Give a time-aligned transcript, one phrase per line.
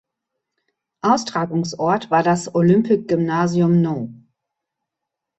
[1.01, 4.11] Austragungsort war das "Olympic Gymnasium No.